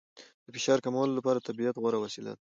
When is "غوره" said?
1.81-1.97